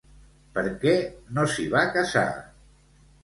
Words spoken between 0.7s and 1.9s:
què no s'hi va